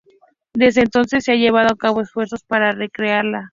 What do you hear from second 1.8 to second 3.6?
esfuerzos para re-crearla.